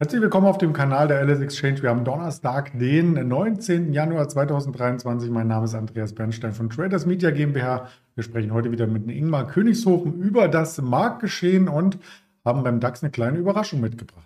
Herzlich 0.00 0.22
willkommen 0.22 0.46
auf 0.46 0.58
dem 0.58 0.72
Kanal 0.72 1.08
der 1.08 1.24
LS 1.24 1.40
Exchange. 1.40 1.82
Wir 1.82 1.90
haben 1.90 2.04
Donnerstag, 2.04 2.70
den 2.78 3.14
19. 3.14 3.92
Januar 3.92 4.28
2023. 4.28 5.28
Mein 5.28 5.48
Name 5.48 5.64
ist 5.64 5.74
Andreas 5.74 6.14
Bernstein 6.14 6.52
von 6.52 6.70
Traders 6.70 7.04
Media 7.04 7.32
GmbH. 7.32 7.88
Wir 8.14 8.22
sprechen 8.22 8.52
heute 8.52 8.70
wieder 8.70 8.86
mit 8.86 9.10
Ingmar 9.10 9.48
Königshofen 9.48 10.14
über 10.20 10.46
das 10.46 10.80
Marktgeschehen 10.80 11.66
und 11.66 11.98
haben 12.44 12.62
beim 12.62 12.78
DAX 12.78 13.02
eine 13.02 13.10
kleine 13.10 13.38
Überraschung 13.38 13.80
mitgebracht. 13.80 14.22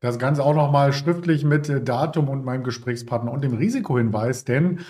Das 0.00 0.18
Ganze 0.18 0.44
auch 0.44 0.54
nochmal 0.54 0.92
schriftlich 0.92 1.42
mit 1.42 1.88
Datum 1.88 2.28
und 2.28 2.44
meinem 2.44 2.64
Gesprächspartner 2.64 3.32
und 3.32 3.42
dem 3.42 3.54
Risikohinweis, 3.54 4.44
denn 4.44 4.80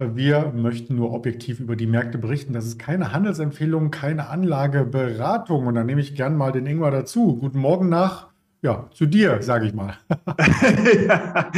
wir 0.00 0.52
möchten 0.56 0.96
nur 0.96 1.12
objektiv 1.12 1.60
über 1.60 1.76
die 1.76 1.86
Märkte 1.86 2.16
berichten. 2.16 2.54
Das 2.54 2.64
ist 2.64 2.78
keine 2.78 3.12
Handelsempfehlung, 3.12 3.90
keine 3.90 4.28
Anlageberatung. 4.28 5.66
Und 5.66 5.74
dann 5.74 5.86
nehme 5.86 6.00
ich 6.00 6.14
gern 6.14 6.36
mal 6.36 6.52
den 6.52 6.64
Ingwer 6.64 6.90
dazu. 6.90 7.36
Guten 7.36 7.58
Morgen 7.58 7.90
nach, 7.90 8.28
ja, 8.62 8.86
zu 8.92 9.04
dir, 9.04 9.42
sage 9.42 9.66
ich 9.66 9.74
mal. 9.74 9.94
ja. 11.06 11.50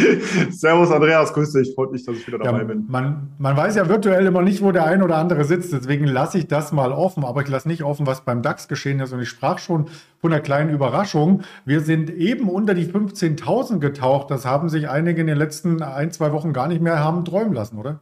Servus 0.50 0.90
Andreas, 0.90 1.32
grüß 1.32 1.52
dich. 1.52 1.72
Freut 1.74 1.92
mich, 1.92 2.04
dass 2.04 2.16
ich 2.16 2.26
wieder 2.26 2.38
dabei 2.38 2.58
ja, 2.58 2.64
bin. 2.64 2.84
Man, 2.88 3.30
man 3.38 3.56
weiß 3.56 3.76
ja 3.76 3.88
virtuell 3.88 4.26
immer 4.26 4.42
nicht, 4.42 4.60
wo 4.60 4.72
der 4.72 4.86
ein 4.86 5.02
oder 5.02 5.16
andere 5.16 5.44
sitzt. 5.44 5.72
Deswegen 5.72 6.06
lasse 6.06 6.38
ich 6.38 6.48
das 6.48 6.72
mal 6.72 6.92
offen. 6.92 7.24
Aber 7.24 7.42
ich 7.42 7.48
lasse 7.48 7.68
nicht 7.68 7.84
offen, 7.84 8.08
was 8.08 8.24
beim 8.24 8.42
DAX 8.42 8.66
geschehen 8.66 8.98
ist. 8.98 9.12
Und 9.12 9.20
ich 9.20 9.28
sprach 9.28 9.60
schon 9.60 9.86
von 10.20 10.32
einer 10.32 10.42
kleinen 10.42 10.70
Überraschung. 10.70 11.42
Wir 11.64 11.80
sind 11.80 12.10
eben 12.10 12.48
unter 12.48 12.74
die 12.74 12.86
15.000 12.86 13.78
getaucht. 13.78 14.32
Das 14.32 14.44
haben 14.46 14.68
sich 14.68 14.88
einige 14.88 15.20
in 15.20 15.28
den 15.28 15.38
letzten 15.38 15.82
ein, 15.82 16.10
zwei 16.10 16.32
Wochen 16.32 16.52
gar 16.52 16.66
nicht 16.66 16.82
mehr 16.82 16.98
haben 16.98 17.24
träumen 17.24 17.52
lassen, 17.52 17.78
oder? 17.78 18.00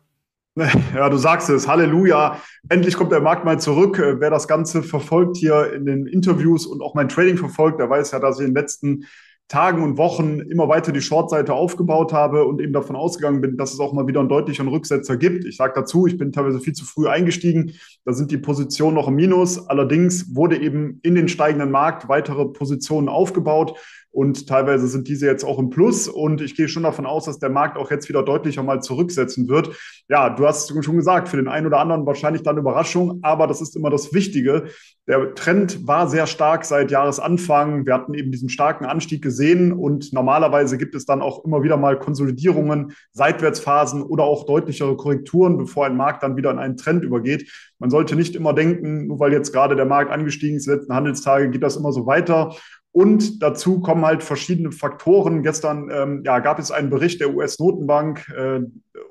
Ja, 0.94 1.08
du 1.08 1.16
sagst 1.16 1.48
es, 1.50 1.68
Halleluja. 1.68 2.40
Endlich 2.68 2.96
kommt 2.96 3.12
der 3.12 3.20
Markt 3.20 3.44
mal 3.44 3.60
zurück. 3.60 3.98
Äh, 3.98 4.20
wer 4.20 4.30
das 4.30 4.48
Ganze 4.48 4.82
verfolgt 4.82 5.36
hier 5.36 5.72
in 5.72 5.86
den 5.86 6.06
Interviews 6.06 6.66
und 6.66 6.82
auch 6.82 6.94
mein 6.94 7.08
Trading 7.08 7.36
verfolgt, 7.36 7.80
der 7.80 7.90
weiß 7.90 8.10
ja, 8.12 8.18
dass 8.18 8.38
ich 8.38 8.46
in 8.46 8.54
den 8.54 8.60
letzten 8.60 9.06
Tagen 9.50 9.82
und 9.82 9.98
Wochen 9.98 10.38
immer 10.38 10.68
weiter 10.68 10.92
die 10.92 11.00
Shortseite 11.00 11.54
aufgebaut 11.54 12.12
habe 12.12 12.44
und 12.44 12.60
eben 12.60 12.72
davon 12.72 12.94
ausgegangen 12.94 13.40
bin, 13.40 13.56
dass 13.56 13.74
es 13.74 13.80
auch 13.80 13.92
mal 13.92 14.06
wieder 14.06 14.20
einen 14.20 14.28
deutlichen 14.28 14.68
Rücksetzer 14.68 15.16
gibt. 15.16 15.44
Ich 15.44 15.56
sage 15.56 15.72
dazu, 15.74 16.06
ich 16.06 16.16
bin 16.16 16.30
teilweise 16.30 16.60
viel 16.60 16.72
zu 16.72 16.84
früh 16.84 17.08
eingestiegen. 17.08 17.72
Da 18.04 18.12
sind 18.12 18.30
die 18.30 18.38
Positionen 18.38 18.94
noch 18.94 19.08
im 19.08 19.16
Minus. 19.16 19.66
Allerdings 19.68 20.36
wurde 20.36 20.56
eben 20.56 21.00
in 21.02 21.16
den 21.16 21.26
steigenden 21.26 21.72
Markt 21.72 22.08
weitere 22.08 22.44
Positionen 22.46 23.08
aufgebaut. 23.08 23.76
Und 24.12 24.48
teilweise 24.48 24.88
sind 24.88 25.06
diese 25.06 25.26
jetzt 25.26 25.44
auch 25.44 25.58
im 25.58 25.70
Plus. 25.70 26.08
Und 26.08 26.40
ich 26.40 26.56
gehe 26.56 26.68
schon 26.68 26.82
davon 26.82 27.06
aus, 27.06 27.26
dass 27.26 27.38
der 27.38 27.50
Markt 27.50 27.76
auch 27.76 27.90
jetzt 27.90 28.08
wieder 28.08 28.22
deutlicher 28.22 28.62
mal 28.62 28.82
zurücksetzen 28.82 29.48
wird. 29.48 29.70
Ja, 30.08 30.30
du 30.30 30.46
hast 30.46 30.72
schon 30.84 30.96
gesagt, 30.96 31.28
für 31.28 31.36
den 31.36 31.48
einen 31.48 31.66
oder 31.66 31.78
anderen 31.78 32.06
wahrscheinlich 32.06 32.42
dann 32.42 32.58
Überraschung, 32.58 33.20
aber 33.22 33.46
das 33.46 33.60
ist 33.60 33.76
immer 33.76 33.90
das 33.90 34.12
Wichtige. 34.12 34.64
Der 35.06 35.34
Trend 35.34 35.86
war 35.86 36.08
sehr 36.08 36.26
stark 36.26 36.64
seit 36.64 36.90
Jahresanfang. 36.90 37.86
Wir 37.86 37.94
hatten 37.94 38.14
eben 38.14 38.30
diesen 38.30 38.48
starken 38.48 38.84
Anstieg 38.84 39.22
gesehen 39.22 39.72
und 39.72 40.12
normalerweise 40.12 40.78
gibt 40.78 40.94
es 40.94 41.04
dann 41.04 41.22
auch 41.22 41.44
immer 41.44 41.62
wieder 41.62 41.76
mal 41.76 41.98
Konsolidierungen, 41.98 42.92
Seitwärtsphasen 43.12 44.02
oder 44.02 44.24
auch 44.24 44.46
deutlichere 44.46 44.96
Korrekturen, 44.96 45.56
bevor 45.56 45.86
ein 45.86 45.96
Markt 45.96 46.22
dann 46.22 46.36
wieder 46.36 46.50
in 46.50 46.58
einen 46.58 46.76
Trend 46.76 47.04
übergeht. 47.04 47.50
Man 47.78 47.90
sollte 47.90 48.14
nicht 48.14 48.36
immer 48.36 48.52
denken, 48.52 49.06
nur 49.06 49.20
weil 49.20 49.32
jetzt 49.32 49.52
gerade 49.52 49.74
der 49.74 49.86
Markt 49.86 50.12
angestiegen 50.12 50.56
ist, 50.56 50.66
die 50.66 50.70
letzten 50.70 50.94
Handelstage 50.94 51.50
geht 51.50 51.62
das 51.62 51.76
immer 51.76 51.92
so 51.92 52.06
weiter. 52.06 52.54
Und 52.92 53.42
dazu 53.42 53.80
kommen 53.80 54.04
halt 54.04 54.22
verschiedene 54.24 54.72
Faktoren. 54.72 55.42
Gestern 55.42 55.90
ähm, 55.92 56.22
ja, 56.24 56.40
gab 56.40 56.58
es 56.58 56.70
einen 56.70 56.90
Bericht 56.90 57.20
der 57.20 57.34
US-Notenbank 57.34 58.28
äh, 58.36 58.60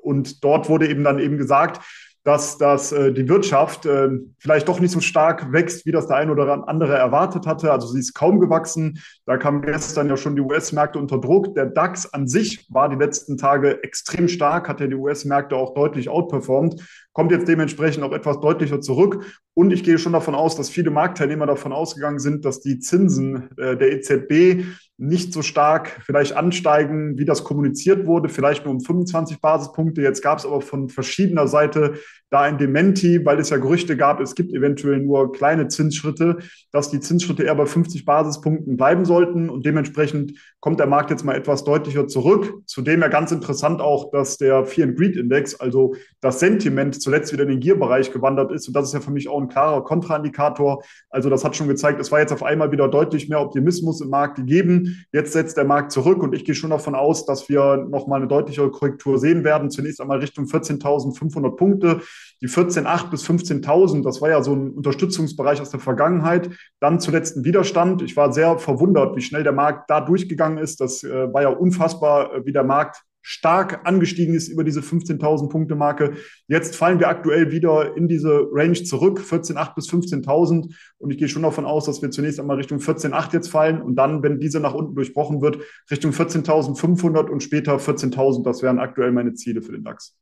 und 0.02 0.44
dort 0.44 0.68
wurde 0.68 0.88
eben 0.88 1.02
dann 1.02 1.18
eben 1.18 1.38
gesagt, 1.38 1.80
dass, 2.22 2.58
dass 2.58 2.92
äh, 2.92 3.12
die 3.12 3.28
Wirtschaft 3.28 3.86
äh, 3.86 4.10
vielleicht 4.38 4.68
doch 4.68 4.78
nicht 4.78 4.90
so 4.90 5.00
stark 5.00 5.52
wächst, 5.52 5.86
wie 5.86 5.92
das 5.92 6.06
der 6.06 6.16
eine 6.16 6.32
oder 6.32 6.68
andere 6.68 6.96
erwartet 6.96 7.46
hatte. 7.46 7.72
Also 7.72 7.88
sie 7.88 8.00
ist 8.00 8.12
kaum 8.12 8.40
gewachsen. 8.40 9.00
Da 9.24 9.38
kamen 9.38 9.62
gestern 9.62 10.08
ja 10.08 10.18
schon 10.18 10.36
die 10.36 10.42
US-Märkte 10.42 10.98
unter 10.98 11.18
Druck. 11.18 11.54
Der 11.54 11.66
DAX 11.66 12.12
an 12.12 12.28
sich 12.28 12.66
war 12.70 12.90
die 12.90 12.96
letzten 12.96 13.38
Tage 13.38 13.82
extrem 13.82 14.28
stark, 14.28 14.68
hat 14.68 14.80
ja 14.80 14.86
die 14.86 14.94
US-Märkte 14.94 15.56
auch 15.56 15.72
deutlich 15.72 16.10
outperformed, 16.10 16.82
kommt 17.20 17.32
jetzt 17.32 17.48
dementsprechend 17.48 18.02
auch 18.02 18.12
etwas 18.12 18.40
deutlicher 18.40 18.80
zurück. 18.80 19.26
Und 19.52 19.74
ich 19.74 19.84
gehe 19.84 19.98
schon 19.98 20.14
davon 20.14 20.34
aus, 20.34 20.56
dass 20.56 20.70
viele 20.70 20.90
Marktteilnehmer 20.90 21.44
davon 21.44 21.70
ausgegangen 21.70 22.18
sind, 22.18 22.46
dass 22.46 22.60
die 22.60 22.78
Zinsen 22.78 23.50
äh, 23.58 23.76
der 23.76 23.92
EZB 23.92 24.64
nicht 24.96 25.32
so 25.32 25.40
stark 25.40 26.00
vielleicht 26.04 26.36
ansteigen, 26.36 27.18
wie 27.18 27.24
das 27.24 27.42
kommuniziert 27.42 28.06
wurde, 28.06 28.28
vielleicht 28.28 28.66
nur 28.66 28.74
um 28.74 28.80
25 28.80 29.40
Basispunkte. 29.40 30.02
Jetzt 30.02 30.22
gab 30.22 30.38
es 30.38 30.44
aber 30.44 30.60
von 30.60 30.90
verschiedener 30.90 31.48
Seite 31.48 31.94
da 32.28 32.42
ein 32.42 32.58
Dementi, 32.58 33.24
weil 33.24 33.38
es 33.38 33.48
ja 33.48 33.56
Gerüchte 33.56 33.96
gab, 33.96 34.20
es 34.20 34.34
gibt 34.34 34.52
eventuell 34.52 35.00
nur 35.00 35.32
kleine 35.32 35.68
Zinsschritte, 35.68 36.38
dass 36.70 36.90
die 36.90 37.00
Zinsschritte 37.00 37.44
eher 37.44 37.54
bei 37.54 37.64
50 37.64 38.04
Basispunkten 38.04 38.76
bleiben 38.76 39.06
sollten. 39.06 39.48
Und 39.48 39.64
dementsprechend 39.64 40.34
kommt 40.60 40.78
der 40.78 40.86
Markt 40.86 41.10
jetzt 41.10 41.24
mal 41.24 41.34
etwas 41.34 41.64
deutlicher 41.64 42.06
zurück. 42.06 42.60
Zudem 42.66 43.00
ja 43.00 43.08
ganz 43.08 43.32
interessant 43.32 43.80
auch, 43.80 44.10
dass 44.10 44.36
der 44.36 44.66
Fear 44.66 44.88
and 44.88 44.98
Greed 44.98 45.16
Index, 45.16 45.58
also 45.58 45.94
das 46.20 46.40
Sentiment, 46.40 47.02
zuletzt 47.10 47.32
wieder 47.32 47.42
in 47.42 47.48
den 47.48 47.60
Gier-Bereich 47.60 48.12
gewandert 48.12 48.52
ist. 48.52 48.68
Und 48.68 48.74
das 48.74 48.86
ist 48.86 48.94
ja 48.94 49.00
für 49.00 49.10
mich 49.10 49.28
auch 49.28 49.40
ein 49.40 49.48
klarer 49.48 49.82
Kontraindikator. 49.82 50.84
Also 51.08 51.28
das 51.28 51.44
hat 51.44 51.56
schon 51.56 51.66
gezeigt, 51.66 52.00
es 52.00 52.12
war 52.12 52.20
jetzt 52.20 52.32
auf 52.32 52.44
einmal 52.44 52.70
wieder 52.70 52.86
deutlich 52.86 53.28
mehr 53.28 53.40
Optimismus 53.40 54.00
im 54.00 54.10
Markt 54.10 54.36
gegeben. 54.36 55.04
Jetzt 55.12 55.32
setzt 55.32 55.56
der 55.56 55.64
Markt 55.64 55.90
zurück 55.90 56.22
und 56.22 56.36
ich 56.36 56.44
gehe 56.44 56.54
schon 56.54 56.70
davon 56.70 56.94
aus, 56.94 57.26
dass 57.26 57.48
wir 57.48 57.78
nochmal 57.90 58.20
eine 58.20 58.28
deutlichere 58.28 58.70
Korrektur 58.70 59.18
sehen 59.18 59.42
werden. 59.42 59.70
Zunächst 59.70 60.00
einmal 60.00 60.20
Richtung 60.20 60.44
14.500 60.44 61.56
Punkte. 61.56 62.00
Die 62.40 62.48
14.800 62.48 63.10
bis 63.10 63.28
15.000, 63.28 64.04
das 64.04 64.20
war 64.20 64.30
ja 64.30 64.40
so 64.42 64.54
ein 64.54 64.70
Unterstützungsbereich 64.70 65.60
aus 65.60 65.70
der 65.70 65.80
Vergangenheit. 65.80 66.50
Dann 66.78 67.00
zuletzt 67.00 67.36
ein 67.36 67.44
Widerstand. 67.44 68.02
Ich 68.02 68.16
war 68.16 68.32
sehr 68.32 68.56
verwundert, 68.58 69.16
wie 69.16 69.20
schnell 69.20 69.42
der 69.42 69.52
Markt 69.52 69.90
da 69.90 70.00
durchgegangen 70.00 70.58
ist. 70.58 70.80
Das 70.80 71.02
äh, 71.02 71.32
war 71.32 71.42
ja 71.42 71.48
unfassbar, 71.48 72.32
äh, 72.34 72.46
wie 72.46 72.52
der 72.52 72.64
Markt 72.64 73.02
stark 73.22 73.86
angestiegen 73.86 74.34
ist 74.34 74.48
über 74.48 74.64
diese 74.64 74.80
15.000 74.80 75.48
Punkte 75.48 75.74
Marke. 75.74 76.14
Jetzt 76.48 76.76
fallen 76.76 76.98
wir 76.98 77.08
aktuell 77.08 77.50
wieder 77.50 77.96
in 77.96 78.08
diese 78.08 78.46
Range 78.52 78.82
zurück, 78.82 79.20
14.8 79.20 79.74
bis 79.74 79.90
15.000. 79.90 80.74
Und 80.98 81.10
ich 81.10 81.18
gehe 81.18 81.28
schon 81.28 81.42
davon 81.42 81.64
aus, 81.64 81.86
dass 81.86 82.02
wir 82.02 82.10
zunächst 82.10 82.40
einmal 82.40 82.56
Richtung 82.56 82.78
14.8 82.78 83.32
jetzt 83.32 83.48
fallen 83.48 83.80
und 83.82 83.96
dann, 83.96 84.22
wenn 84.22 84.40
diese 84.40 84.60
nach 84.60 84.74
unten 84.74 84.94
durchbrochen 84.94 85.40
wird, 85.42 85.58
Richtung 85.90 86.12
14.500 86.12 87.28
und 87.28 87.42
später 87.42 87.76
14.000. 87.76 88.44
Das 88.44 88.62
wären 88.62 88.78
aktuell 88.78 89.12
meine 89.12 89.34
Ziele 89.34 89.62
für 89.62 89.72
den 89.72 89.84
DAX. 89.84 90.16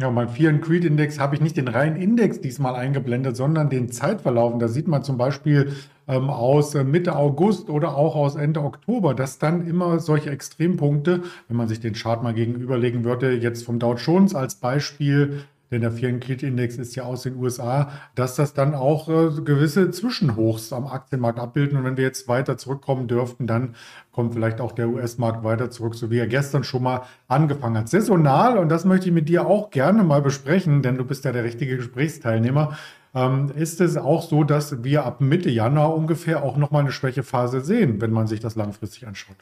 Ja, 0.00 0.10
beim 0.10 0.28
Fear 0.28 0.50
and 0.54 0.62
Creed 0.62 0.84
Index 0.84 1.20
habe 1.20 1.36
ich 1.36 1.40
nicht 1.40 1.56
den 1.56 1.68
reinen 1.68 1.94
Index 1.94 2.40
diesmal 2.40 2.74
eingeblendet, 2.74 3.36
sondern 3.36 3.70
den 3.70 3.92
Zeitverlauf. 3.92 4.58
Da 4.58 4.66
sieht 4.66 4.88
man 4.88 5.04
zum 5.04 5.18
Beispiel 5.18 5.72
ähm, 6.08 6.30
aus 6.30 6.74
äh, 6.74 6.84
Mitte 6.84 7.16
August 7.16 7.70
oder 7.70 7.96
auch 7.96 8.16
aus 8.16 8.36
Ende 8.36 8.62
Oktober, 8.62 9.14
dass 9.14 9.38
dann 9.38 9.66
immer 9.66 9.98
solche 10.00 10.30
Extrempunkte, 10.30 11.22
wenn 11.48 11.56
man 11.56 11.68
sich 11.68 11.80
den 11.80 11.94
Chart 11.94 12.22
mal 12.22 12.34
gegenüberlegen 12.34 13.04
würde, 13.04 13.32
jetzt 13.32 13.64
vom 13.64 13.78
Dow 13.78 13.94
Jones 13.94 14.34
als 14.34 14.56
Beispiel, 14.56 15.44
denn 15.74 15.80
der 15.80 15.90
Firmenkredit-Index 15.90 16.76
ist 16.76 16.94
ja 16.94 17.02
aus 17.02 17.22
den 17.22 17.36
USA, 17.36 17.90
dass 18.14 18.36
das 18.36 18.54
dann 18.54 18.74
auch 18.74 19.08
äh, 19.08 19.40
gewisse 19.44 19.90
Zwischenhochs 19.90 20.72
am 20.72 20.86
Aktienmarkt 20.86 21.40
abbilden. 21.40 21.76
Und 21.76 21.84
wenn 21.84 21.96
wir 21.96 22.04
jetzt 22.04 22.28
weiter 22.28 22.56
zurückkommen 22.56 23.08
dürften, 23.08 23.48
dann 23.48 23.74
kommt 24.12 24.34
vielleicht 24.34 24.60
auch 24.60 24.70
der 24.70 24.88
US-Markt 24.88 25.42
weiter 25.42 25.70
zurück, 25.70 25.96
so 25.96 26.12
wie 26.12 26.18
er 26.18 26.28
gestern 26.28 26.62
schon 26.62 26.84
mal 26.84 27.02
angefangen 27.26 27.76
hat. 27.76 27.88
Saisonal, 27.88 28.58
und 28.58 28.68
das 28.68 28.84
möchte 28.84 29.08
ich 29.08 29.12
mit 29.12 29.28
dir 29.28 29.46
auch 29.46 29.70
gerne 29.70 30.04
mal 30.04 30.22
besprechen, 30.22 30.82
denn 30.82 30.96
du 30.96 31.04
bist 31.04 31.24
ja 31.24 31.32
der 31.32 31.42
richtige 31.44 31.76
Gesprächsteilnehmer, 31.76 32.78
ähm, 33.14 33.50
ist 33.54 33.80
es 33.80 33.96
auch 33.96 34.22
so, 34.22 34.44
dass 34.44 34.82
wir 34.84 35.04
ab 35.04 35.20
Mitte 35.20 35.50
Januar 35.50 35.94
ungefähr 35.94 36.42
auch 36.42 36.56
nochmal 36.56 36.82
eine 36.82 36.92
Schwächephase 36.92 37.60
sehen, 37.60 38.00
wenn 38.00 38.10
man 38.10 38.26
sich 38.26 38.40
das 38.40 38.56
langfristig 38.56 39.06
anschaut. 39.06 39.36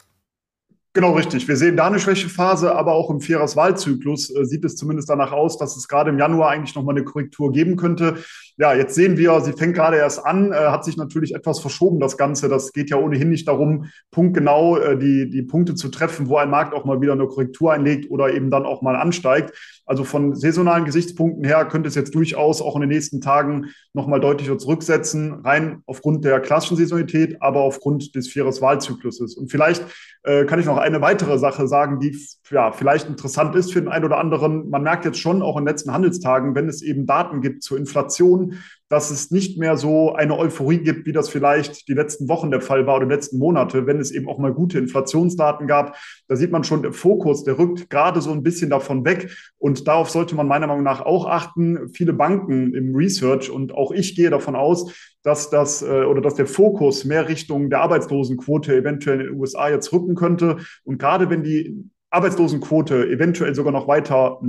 Genau 0.95 1.13
richtig. 1.13 1.47
Wir 1.47 1.57
sehen 1.57 1.75
da 1.75 1.87
eine 1.87 1.99
Schwächephase, 1.99 2.75
aber 2.75 2.93
auch 2.93 3.09
im 3.09 3.19
Vierers-Wahlzyklus 3.19 4.29
äh, 4.29 4.45
sieht 4.45 4.63
es 4.63 4.75
zumindest 4.75 5.09
danach 5.09 5.31
aus, 5.31 5.57
dass 5.57 5.75
es 5.75 5.87
gerade 5.87 6.11
im 6.11 6.19
Januar 6.19 6.51
eigentlich 6.51 6.75
nochmal 6.75 6.95
eine 6.95 7.03
Korrektur 7.03 7.51
geben 7.51 7.77
könnte. 7.77 8.17
Ja, 8.57 8.75
jetzt 8.75 8.93
sehen 8.93 9.17
wir, 9.17 9.41
sie 9.41 9.53
fängt 9.53 9.73
gerade 9.73 9.97
erst 9.97 10.23
an, 10.23 10.51
äh, 10.51 10.55
hat 10.55 10.85
sich 10.85 10.95
natürlich 10.95 11.33
etwas 11.33 11.59
verschoben, 11.59 11.99
das 11.99 12.15
Ganze. 12.15 12.47
Das 12.47 12.73
geht 12.73 12.91
ja 12.91 12.97
ohnehin 12.97 13.31
nicht 13.31 13.47
darum, 13.47 13.85
punktgenau 14.11 14.77
äh, 14.77 14.95
die, 14.95 15.31
die 15.31 15.41
Punkte 15.41 15.73
zu 15.73 15.89
treffen, 15.89 16.29
wo 16.29 16.37
ein 16.37 16.51
Markt 16.51 16.75
auch 16.75 16.85
mal 16.85 17.01
wieder 17.01 17.13
eine 17.13 17.25
Korrektur 17.25 17.73
einlegt 17.73 18.11
oder 18.11 18.31
eben 18.31 18.51
dann 18.51 18.67
auch 18.67 18.83
mal 18.83 18.95
ansteigt. 18.95 19.51
Also 19.87 20.03
von 20.03 20.35
saisonalen 20.35 20.85
Gesichtspunkten 20.85 21.43
her 21.43 21.65
könnte 21.65 21.87
es 21.87 21.95
jetzt 21.95 22.13
durchaus 22.13 22.61
auch 22.61 22.75
in 22.75 22.81
den 22.81 22.89
nächsten 22.89 23.19
Tagen 23.19 23.71
nochmal 23.93 24.19
deutlicher 24.19 24.59
zurücksetzen, 24.59 25.41
rein 25.43 25.81
aufgrund 25.87 26.23
der 26.23 26.39
klassischen 26.39 26.77
Saisonalität, 26.77 27.41
aber 27.41 27.61
aufgrund 27.61 28.13
des 28.13 28.27
Vierers-Wahlzykluses. 28.27 29.35
Und 29.35 29.49
vielleicht 29.49 29.83
äh, 30.23 30.45
kann 30.45 30.59
ich 30.59 30.65
noch 30.65 30.77
eine 30.77 31.01
weitere 31.01 31.37
Sache 31.37 31.67
sagen, 31.67 31.99
die 31.99 32.17
ja, 32.49 32.71
vielleicht 32.71 33.09
interessant 33.09 33.55
ist 33.55 33.73
für 33.73 33.81
den 33.81 33.89
einen 33.89 34.05
oder 34.05 34.17
anderen. 34.17 34.69
Man 34.69 34.83
merkt 34.83 35.03
jetzt 35.03 35.19
schon 35.19 35.41
auch 35.41 35.57
in 35.57 35.63
den 35.65 35.69
letzten 35.69 35.91
Handelstagen, 35.91 36.55
wenn 36.55 36.69
es 36.69 36.81
eben 36.81 37.05
Daten 37.05 37.41
gibt 37.41 37.61
zur 37.61 37.77
Inflation, 37.77 38.55
dass 38.87 39.11
es 39.11 39.31
nicht 39.31 39.57
mehr 39.57 39.75
so 39.75 40.13
eine 40.13 40.37
Euphorie 40.37 40.77
gibt, 40.77 41.05
wie 41.05 41.11
das 41.11 41.27
vielleicht 41.27 41.87
die 41.87 41.93
letzten 41.93 42.29
Wochen 42.29 42.51
der 42.51 42.61
Fall 42.61 42.85
war 42.85 42.97
oder 42.97 43.07
letzten 43.07 43.37
Monate, 43.37 43.85
wenn 43.85 43.99
es 43.99 44.11
eben 44.11 44.29
auch 44.29 44.37
mal 44.37 44.53
gute 44.53 44.77
Inflationsdaten 44.77 45.67
gab. 45.67 45.97
Da 46.27 46.35
sieht 46.35 46.51
man 46.51 46.63
schon, 46.63 46.83
der 46.83 46.93
Fokus, 46.93 47.43
der 47.43 47.57
rückt 47.57 47.89
gerade 47.89 48.21
so 48.21 48.31
ein 48.31 48.43
bisschen 48.43 48.69
davon 48.69 49.03
weg. 49.03 49.35
Und 49.57 49.87
darauf 49.87 50.09
sollte 50.09 50.35
man 50.35 50.47
meiner 50.47 50.67
Meinung 50.67 50.83
nach 50.83 51.01
auch 51.01 51.25
achten. 51.25 51.89
Viele 51.93 52.13
Banken 52.13 52.73
im 52.75 52.95
Research 52.95 53.49
und 53.49 53.73
auch 53.73 53.91
ich 53.91 54.15
gehe 54.15 54.29
davon 54.29 54.55
aus, 54.55 54.93
dass 55.23 55.49
das 55.49 55.81
äh, 55.81 56.03
oder 56.03 56.21
dass 56.21 56.35
der 56.35 56.47
Fokus 56.47 57.05
mehr 57.05 57.27
Richtung 57.27 57.69
der 57.69 57.81
Arbeitslosenquote 57.81 58.75
eventuell 58.75 59.21
in 59.21 59.27
den 59.27 59.39
USA 59.39 59.69
jetzt 59.69 59.91
rücken 59.91 60.15
könnte. 60.15 60.57
Und 60.83 60.99
gerade 60.99 61.29
wenn 61.29 61.43
die 61.43 61.89
Arbeitslosenquote 62.11 63.09
eventuell 63.09 63.55
sogar 63.55 63.73
noch 63.73 63.87
weiter 63.87 64.39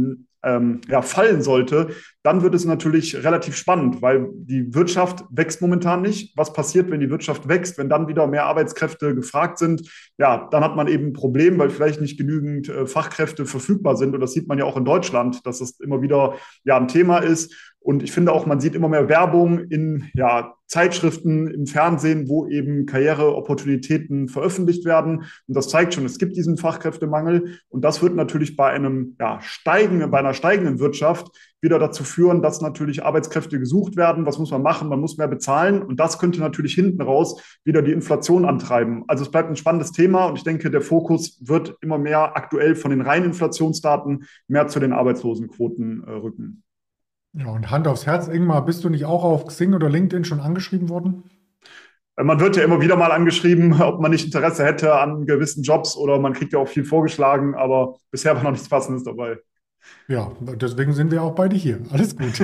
ähm, 0.44 0.82
ja, 0.88 1.00
fallen 1.02 1.42
sollte, 1.42 1.88
dann 2.22 2.42
wird 2.42 2.54
es 2.54 2.64
natürlich 2.64 3.24
relativ 3.24 3.56
spannend, 3.56 4.02
weil 4.02 4.28
die 4.34 4.74
Wirtschaft 4.74 5.24
wächst 5.30 5.62
momentan 5.62 6.02
nicht. 6.02 6.36
Was 6.36 6.52
passiert, 6.52 6.90
wenn 6.90 7.00
die 7.00 7.10
Wirtschaft 7.10 7.48
wächst, 7.48 7.78
wenn 7.78 7.88
dann 7.88 8.06
wieder 8.06 8.26
mehr 8.26 8.44
Arbeitskräfte 8.44 9.14
gefragt 9.14 9.58
sind? 9.58 9.90
Ja, 10.18 10.48
dann 10.50 10.62
hat 10.62 10.76
man 10.76 10.88
eben 10.88 11.06
ein 11.06 11.12
Problem, 11.14 11.58
weil 11.58 11.70
vielleicht 11.70 12.00
nicht 12.00 12.18
genügend 12.18 12.68
äh, 12.68 12.86
Fachkräfte 12.86 13.46
verfügbar 13.46 13.96
sind. 13.96 14.14
Und 14.14 14.20
das 14.20 14.32
sieht 14.32 14.46
man 14.46 14.58
ja 14.58 14.64
auch 14.64 14.76
in 14.76 14.84
Deutschland, 14.84 15.46
dass 15.46 15.60
das 15.60 15.80
immer 15.80 16.02
wieder 16.02 16.34
ja, 16.64 16.76
ein 16.76 16.88
Thema 16.88 17.18
ist. 17.18 17.74
Und 17.80 18.02
ich 18.02 18.12
finde 18.12 18.32
auch, 18.32 18.46
man 18.46 18.60
sieht 18.60 18.74
immer 18.74 18.88
mehr 18.88 19.08
Werbung 19.08 19.58
in 19.58 20.10
ja, 20.14 20.53
Zeitschriften, 20.74 21.46
im 21.46 21.68
Fernsehen, 21.68 22.28
wo 22.28 22.48
eben 22.48 22.84
Karriereopportunitäten 22.84 24.26
veröffentlicht 24.26 24.84
werden. 24.84 25.22
Und 25.46 25.56
das 25.56 25.68
zeigt 25.68 25.94
schon, 25.94 26.04
es 26.04 26.18
gibt 26.18 26.36
diesen 26.36 26.56
Fachkräftemangel. 26.56 27.60
Und 27.68 27.84
das 27.84 28.02
wird 28.02 28.16
natürlich 28.16 28.56
bei 28.56 28.70
einem 28.70 29.14
ja, 29.20 29.38
steigenden, 29.40 30.10
bei 30.10 30.18
einer 30.18 30.34
steigenden 30.34 30.80
Wirtschaft 30.80 31.28
wieder 31.60 31.78
dazu 31.78 32.02
führen, 32.02 32.42
dass 32.42 32.60
natürlich 32.60 33.04
Arbeitskräfte 33.04 33.60
gesucht 33.60 33.96
werden. 33.96 34.26
Was 34.26 34.40
muss 34.40 34.50
man 34.50 34.62
machen? 34.62 34.88
Man 34.88 34.98
muss 34.98 35.16
mehr 35.16 35.28
bezahlen. 35.28 35.80
Und 35.80 36.00
das 36.00 36.18
könnte 36.18 36.40
natürlich 36.40 36.74
hinten 36.74 37.02
raus 37.02 37.40
wieder 37.62 37.80
die 37.80 37.92
Inflation 37.92 38.44
antreiben. 38.44 39.04
Also 39.06 39.22
es 39.22 39.30
bleibt 39.30 39.50
ein 39.50 39.56
spannendes 39.56 39.92
Thema. 39.92 40.26
Und 40.26 40.38
ich 40.38 40.44
denke, 40.44 40.72
der 40.72 40.82
Fokus 40.82 41.38
wird 41.40 41.76
immer 41.82 41.98
mehr 41.98 42.36
aktuell 42.36 42.74
von 42.74 42.90
den 42.90 43.00
reinen 43.00 43.26
Inflationsdaten 43.26 44.24
mehr 44.48 44.66
zu 44.66 44.80
den 44.80 44.92
Arbeitslosenquoten 44.92 46.02
äh, 46.04 46.10
rücken. 46.10 46.63
Ja, 47.36 47.48
und 47.48 47.70
Hand 47.70 47.88
aufs 47.88 48.06
Herz, 48.06 48.28
Ingmar, 48.28 48.64
bist 48.64 48.84
du 48.84 48.88
nicht 48.88 49.04
auch 49.06 49.24
auf 49.24 49.46
Xing 49.46 49.74
oder 49.74 49.90
LinkedIn 49.90 50.24
schon 50.24 50.38
angeschrieben 50.38 50.88
worden? 50.88 51.24
Man 52.16 52.38
wird 52.38 52.56
ja 52.56 52.62
immer 52.62 52.80
wieder 52.80 52.96
mal 52.96 53.10
angeschrieben, 53.10 53.72
ob 53.82 54.00
man 54.00 54.12
nicht 54.12 54.26
Interesse 54.26 54.64
hätte 54.64 54.94
an 54.94 55.26
gewissen 55.26 55.64
Jobs 55.64 55.96
oder 55.96 56.20
man 56.20 56.32
kriegt 56.32 56.52
ja 56.52 56.60
auch 56.60 56.68
viel 56.68 56.84
vorgeschlagen, 56.84 57.56
aber 57.56 57.96
bisher 58.12 58.36
war 58.36 58.44
noch 58.44 58.52
nichts 58.52 58.68
Passendes 58.68 59.02
dabei. 59.02 59.38
Ja, 60.06 60.32
deswegen 60.60 60.92
sind 60.92 61.10
wir 61.10 61.22
auch 61.22 61.34
beide 61.34 61.56
hier. 61.56 61.78
Alles 61.90 62.16
gut. 62.16 62.38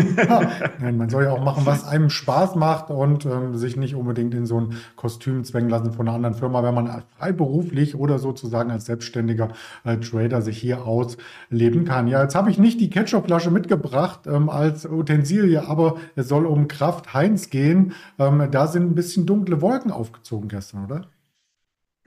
Nein, 0.81 0.96
man 0.96 1.10
soll 1.10 1.25
ja 1.25 1.32
auch 1.32 1.44
machen, 1.44 1.66
was 1.66 1.84
einem 1.84 2.08
Spaß 2.08 2.54
macht 2.54 2.90
und 2.90 3.26
ähm, 3.26 3.54
sich 3.54 3.76
nicht 3.76 3.94
unbedingt 3.94 4.32
in 4.32 4.46
so 4.46 4.60
ein 4.60 4.76
Kostüm 4.96 5.44
zwängen 5.44 5.69
lassen 5.69 5.92
von 5.92 6.08
einer 6.08 6.16
anderen 6.16 6.34
Firma, 6.34 6.62
wenn 6.62 6.75
man 6.75 7.02
freiberuflich 7.19 7.96
oder 7.96 8.19
sozusagen 8.19 8.70
als 8.70 8.87
selbstständiger 8.87 9.48
äh, 9.84 9.98
Trader 9.98 10.40
sich 10.40 10.56
hier 10.56 10.87
ausleben 10.87 11.84
kann. 11.84 12.08
Ja, 12.08 12.22
jetzt 12.22 12.34
habe 12.34 12.50
ich 12.50 12.58
nicht 12.58 12.81
die 12.81 12.88
Ketchupflasche 12.88 13.50
mitgebracht 13.50 14.20
ähm, 14.26 14.48
als 14.48 14.86
Utensilie, 14.86 15.69
aber 15.69 15.96
es 16.16 16.28
soll 16.28 16.46
um 16.46 16.66
Kraft 16.66 17.12
Heinz 17.12 17.50
gehen. 17.50 17.93
Ähm, 18.19 18.48
da 18.50 18.69
sind 18.69 18.90
ein 18.90 18.94
bisschen 18.94 19.26
dunkle 19.26 19.60
Wolken 19.60 19.90
aufgezogen 19.90 20.48
gestern, 20.48 20.86
oder? 20.86 21.06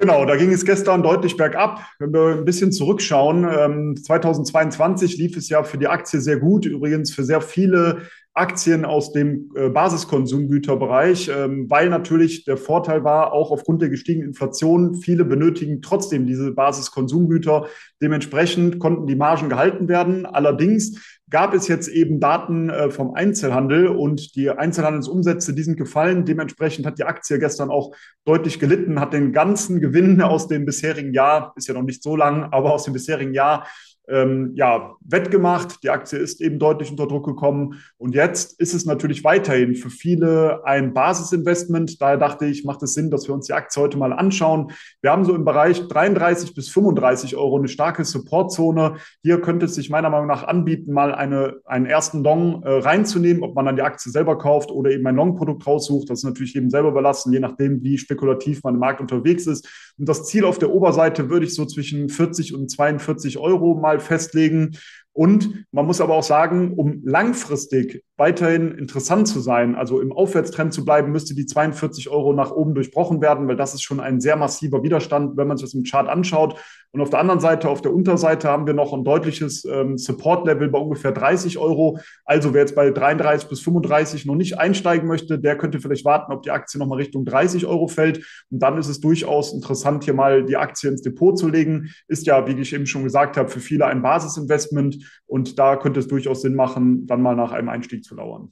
Genau, 0.03 0.25
da 0.25 0.35
ging 0.35 0.51
es 0.51 0.65
gestern 0.65 1.01
deutlich 1.01 1.37
bergab. 1.37 1.79
Wenn 1.97 2.11
wir 2.11 2.35
ein 2.35 2.43
bisschen 2.43 2.73
zurückschauen, 2.73 3.47
ähm, 3.49 3.95
2022 3.95 5.17
lief 5.17 5.37
es 5.37 5.47
ja 5.47 5.63
für 5.63 5.77
die 5.77 5.87
Aktie 5.87 6.19
sehr 6.19 6.35
gut, 6.35 6.65
übrigens 6.65 7.13
für 7.13 7.23
sehr 7.23 7.39
viele 7.39 8.01
Aktien 8.35 8.83
aus 8.83 9.11
dem 9.11 9.51
äh, 9.55 9.69
Basiskonsumgüterbereich, 9.69 11.29
ähm, 11.29 11.69
weil 11.69 11.89
natürlich 11.89 12.45
der 12.45 12.57
Vorteil 12.57 13.03
war, 13.03 13.31
auch 13.31 13.51
aufgrund 13.51 13.83
der 13.83 13.89
gestiegenen 13.89 14.29
Inflation, 14.29 14.95
viele 14.95 15.23
benötigen 15.23 15.83
trotzdem 15.83 16.25
diese 16.25 16.51
Basiskonsumgüter. 16.51 17.67
Dementsprechend 18.01 18.79
konnten 18.79 19.05
die 19.05 19.15
Margen 19.15 19.49
gehalten 19.49 19.87
werden. 19.87 20.25
Allerdings 20.25 21.21
gab 21.29 21.53
es 21.53 21.67
jetzt 21.67 21.87
eben 21.87 22.19
Daten 22.19 22.71
äh, 22.71 22.89
vom 22.89 23.13
Einzelhandel 23.13 23.87
und 23.87 24.35
die 24.35 24.49
Einzelhandelsumsätze, 24.49 25.53
die 25.53 25.63
sind 25.63 25.77
gefallen. 25.77 26.25
Dementsprechend 26.25 26.87
hat 26.87 26.97
die 26.97 27.05
Aktie 27.05 27.37
gestern 27.37 27.69
auch 27.69 27.95
deutlich 28.25 28.59
gelitten, 28.59 28.99
hat 28.99 29.13
den 29.13 29.31
ganzen 29.31 29.79
Gewinn 29.79 30.21
aus 30.21 30.47
dem 30.47 30.65
bisherigen 30.65 31.13
Jahr, 31.13 31.53
ist 31.55 31.67
ja 31.67 31.75
noch 31.75 31.83
nicht 31.83 32.01
so 32.01 32.15
lang, 32.15 32.45
aber 32.51 32.73
aus 32.73 32.85
dem 32.85 32.93
bisherigen 32.93 33.33
Jahr 33.33 33.67
ähm, 34.07 34.51
ja, 34.55 34.95
wettgemacht. 35.01 35.83
Die 35.83 35.89
Aktie 35.89 36.19
ist 36.19 36.41
eben 36.41 36.59
deutlich 36.59 36.91
unter 36.91 37.07
Druck 37.07 37.25
gekommen. 37.25 37.81
Und 37.97 38.15
jetzt 38.15 38.59
ist 38.59 38.73
es 38.73 38.85
natürlich 38.85 39.23
weiterhin 39.23 39.75
für 39.75 39.89
viele 39.89 40.65
ein 40.65 40.93
Basisinvestment. 40.93 42.01
Daher 42.01 42.17
dachte 42.17 42.45
ich, 42.45 42.65
macht 42.65 42.83
es 42.83 42.93
Sinn, 42.93 43.09
dass 43.09 43.27
wir 43.27 43.33
uns 43.33 43.47
die 43.47 43.53
Aktie 43.53 43.81
heute 43.81 43.97
mal 43.97 44.13
anschauen. 44.13 44.71
Wir 45.01 45.11
haben 45.11 45.23
so 45.23 45.33
im 45.33 45.45
Bereich 45.45 45.87
33 45.87 46.53
bis 46.53 46.69
35 46.69 47.35
Euro 47.35 47.57
eine 47.57 47.67
starke 47.67 48.03
Supportzone. 48.03 48.95
Hier 49.21 49.41
könnte 49.41 49.65
es 49.67 49.75
sich 49.75 49.89
meiner 49.89 50.09
Meinung 50.09 50.27
nach 50.27 50.43
anbieten, 50.43 50.91
mal 50.91 51.15
eine, 51.15 51.57
einen 51.65 51.85
ersten 51.85 52.23
Long 52.23 52.63
äh, 52.63 52.69
reinzunehmen, 52.69 53.43
ob 53.43 53.55
man 53.55 53.65
dann 53.65 53.75
die 53.75 53.81
Aktie 53.81 54.11
selber 54.11 54.37
kauft 54.37 54.71
oder 54.71 54.91
eben 54.91 55.07
ein 55.07 55.15
Long-Produkt 55.15 55.65
raussucht. 55.65 56.09
Das 56.09 56.19
ist 56.19 56.25
natürlich 56.25 56.53
jedem 56.53 56.69
selber 56.69 56.89
überlassen, 56.89 57.31
je 57.31 57.39
nachdem, 57.39 57.83
wie 57.83 57.97
spekulativ 57.97 58.63
man 58.63 58.73
im 58.75 58.79
Markt 58.81 58.99
unterwegs 58.99 59.47
ist. 59.47 59.93
Und 59.97 60.09
das 60.09 60.25
Ziel 60.25 60.43
auf 60.45 60.59
der 60.59 60.71
Oberseite 60.71 61.29
würde 61.29 61.45
ich 61.45 61.55
so 61.55 61.65
zwischen 61.65 62.09
40 62.09 62.53
und 62.53 62.69
42 62.69 63.37
Euro 63.37 63.75
mal 63.75 63.92
festlegen. 63.99 64.77
Und 65.11 65.65
man 65.71 65.85
muss 65.85 66.01
aber 66.01 66.15
auch 66.15 66.23
sagen, 66.23 66.73
um 66.73 67.01
langfristig 67.05 68.03
weiterhin 68.23 68.71
interessant 68.71 69.27
zu 69.27 69.41
sein, 69.41 69.75
also 69.75 69.99
im 69.99 70.13
Aufwärtstrend 70.13 70.73
zu 70.73 70.85
bleiben, 70.85 71.11
müsste 71.11 71.35
die 71.35 71.45
42 71.45 72.09
Euro 72.09 72.31
nach 72.31 72.51
oben 72.51 72.73
durchbrochen 72.73 73.21
werden, 73.21 73.49
weil 73.49 73.57
das 73.57 73.73
ist 73.73 73.83
schon 73.83 73.99
ein 73.99 74.21
sehr 74.21 74.37
massiver 74.37 74.81
Widerstand, 74.81 75.35
wenn 75.35 75.45
man 75.45 75.57
sich 75.57 75.65
das 75.65 75.73
im 75.73 75.83
Chart 75.83 76.07
anschaut. 76.07 76.57
Und 76.93 77.01
auf 77.01 77.09
der 77.09 77.19
anderen 77.19 77.39
Seite, 77.39 77.69
auf 77.69 77.81
der 77.81 77.91
Unterseite 77.91 78.47
haben 78.47 78.67
wir 78.67 78.75
noch 78.75 78.93
ein 78.93 79.03
deutliches 79.03 79.65
ähm, 79.65 79.97
Support-Level 79.97 80.69
bei 80.69 80.77
ungefähr 80.77 81.11
30 81.11 81.57
Euro. 81.57 81.99
Also 82.23 82.53
wer 82.53 82.61
jetzt 82.61 82.75
bei 82.75 82.91
33 82.91 83.49
bis 83.49 83.61
35 83.61 84.27
noch 84.27 84.35
nicht 84.35 84.59
einsteigen 84.59 85.07
möchte, 85.07 85.39
der 85.39 85.57
könnte 85.57 85.79
vielleicht 85.79 86.05
warten, 86.05 86.31
ob 86.31 86.43
die 86.43 86.51
Aktie 86.51 86.79
nochmal 86.79 86.99
Richtung 86.99 87.25
30 87.25 87.65
Euro 87.65 87.87
fällt. 87.87 88.19
Und 88.51 88.59
dann 88.59 88.77
ist 88.77 88.89
es 88.89 88.99
durchaus 89.01 89.53
interessant, 89.53 90.03
hier 90.03 90.13
mal 90.13 90.45
die 90.45 90.55
Aktie 90.55 90.87
ins 90.87 91.01
Depot 91.01 91.37
zu 91.37 91.49
legen. 91.49 91.89
Ist 92.07 92.27
ja, 92.27 92.47
wie 92.47 92.61
ich 92.61 92.73
eben 92.73 92.85
schon 92.85 93.03
gesagt 93.03 93.37
habe, 93.37 93.49
für 93.49 93.59
viele 93.59 93.87
ein 93.87 94.03
Basisinvestment. 94.03 95.23
Und 95.25 95.57
da 95.57 95.77
könnte 95.77 95.99
es 95.99 96.07
durchaus 96.07 96.43
Sinn 96.43 96.53
machen, 96.53 97.07
dann 97.07 97.23
mal 97.23 97.35
nach 97.35 97.53
einem 97.53 97.69
Einstieg 97.69 98.03
zu 98.03 98.12
lauern. 98.13 98.51